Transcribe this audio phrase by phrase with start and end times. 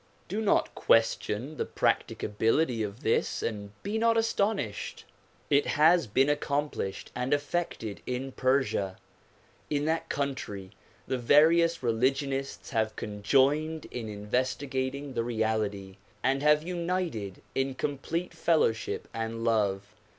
[0.27, 5.05] Do not question the practicability of this and be not astonished.
[5.51, 8.97] It has been accomplished and effected in Persia.
[9.69, 10.71] In that country
[11.05, 19.07] the various religionists have conjoined in investigating the reality and have united in complete fellowship
[19.13, 19.83] and love.